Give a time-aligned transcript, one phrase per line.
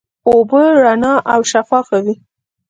[0.29, 2.15] اوبه رڼا او شفافه وي.